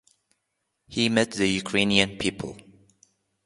He 0.87 1.09
met 1.09 1.29
the 1.29 1.45
Ukrainian 1.47 2.17
people. 2.17 2.57